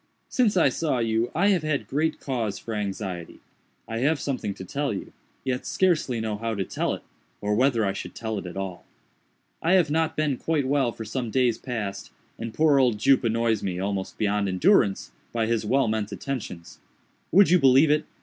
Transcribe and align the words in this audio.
Since 0.29 0.57
I 0.57 0.69
saw 0.69 0.97
you 0.97 1.29
I 1.35 1.49
have 1.49 1.61
had 1.61 1.85
great 1.87 2.19
cause 2.19 2.57
for 2.57 2.73
anxiety. 2.73 3.39
I 3.87 3.99
have 3.99 4.19
something 4.19 4.55
to 4.55 4.65
tell 4.65 4.91
you, 4.91 5.13
yet 5.43 5.63
scarcely 5.63 6.19
know 6.19 6.37
how 6.37 6.55
to 6.55 6.63
tell 6.63 6.95
it, 6.95 7.03
or 7.39 7.53
whether 7.53 7.85
I 7.85 7.93
should 7.93 8.15
tell 8.15 8.39
it 8.39 8.47
at 8.47 8.57
all. 8.57 8.83
"I 9.61 9.73
have 9.73 9.91
not 9.91 10.15
been 10.17 10.37
quite 10.37 10.67
well 10.67 10.91
for 10.91 11.05
some 11.05 11.29
days 11.29 11.59
past, 11.59 12.09
and 12.39 12.51
poor 12.51 12.79
old 12.79 12.97
Jup 12.97 13.23
annoys 13.23 13.61
me, 13.61 13.79
almost 13.79 14.17
beyond 14.17 14.47
endurance, 14.49 15.11
by 15.33 15.45
his 15.45 15.67
well 15.67 15.87
meant 15.87 16.11
attentions. 16.11 16.79
Would 17.31 17.51
you 17.51 17.59
believe 17.59 17.91
it? 17.91 18.05